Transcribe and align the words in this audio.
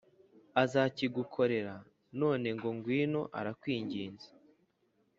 Azakigukorera 0.63 1.75
none 2.19 2.47
ngo 2.55 2.67
ngwino 2.75 3.21
arakwinginze 3.39 4.29